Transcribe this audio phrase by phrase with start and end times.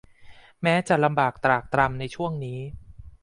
[0.63, 2.59] แม้จะลำบากตรากตรำในช่วงนี้